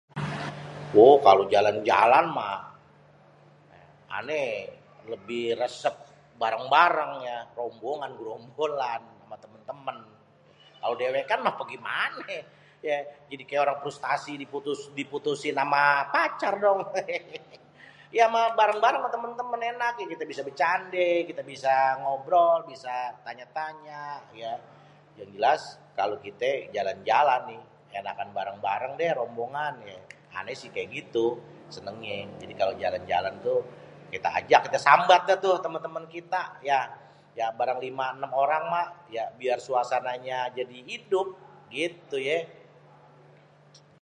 Wo 0.95 1.07
kalo 1.25 1.41
jalan-jalan 1.53 2.25
mah 2.37 2.57
ané 4.19 4.41
lebih 5.11 5.45
resep 5.61 5.95
bareng-bareng 6.41 7.11
ya 7.29 7.37
rombongan, 7.57 8.11
gerombolan 8.19 9.01
ama 9.23 9.35
temen-temen. 9.45 9.97
Kalo 10.81 10.93
dewékan 11.01 11.39
mah 11.45 11.55
begimané 11.61 12.33
jadi 13.29 13.43
kayak 13.47 13.61
orang 13.65 13.79
prustasi 13.85 14.31
diputus, 14.43 14.79
diputusin 14.97 15.53
ama 15.65 15.85
pacar 16.15 16.53
dong 16.63 16.81
hehe. 16.97 17.39
Ya 18.17 18.25
bareng 18.59 18.79
ama 18.99 19.07
temen-temen 19.15 19.61
enak 19.71 19.93
gitu 19.99 20.11
kite 20.13 20.25
bisa 20.31 20.41
becandé, 20.49 21.09
bisa 21.53 21.75
ngobrol, 22.03 22.59
bisa 22.71 22.93
tanya-tanya. 23.25 24.03
Yang 25.17 25.29
jelas 25.35 25.61
kalo 25.97 26.15
kité 26.25 26.51
jalan-jalan 26.75 27.41
nih 27.55 27.61
enakan 27.99 28.29
bareng-bareng 28.37 28.93
deh 28.99 29.11
rombongan. 29.19 29.73
Ané 30.39 30.51
sih 30.61 30.69
kayak 30.75 30.87
gitu 30.97 31.25
senengnyé. 31.75 32.19
Jadi 32.41 32.53
jalan-jalan 32.91 33.35
tuh 33.47 33.59
kita 34.13 34.27
ajak, 34.43 34.61
kita 34.67 34.79
sambat 34.87 35.21
tuh 35.43 35.55
temen-temen 35.63 36.03
kita 36.15 36.43
ya 36.67 36.79
barang 37.57 37.79
lima 37.87 38.05
enem 38.19 38.31
orang 38.45 38.63
mah 38.73 38.87
biar 39.39 39.59
suasananya 39.67 40.39
jadi 40.57 40.75
idup 40.97 41.29
gitu 41.71 42.17
yé. 42.27 42.39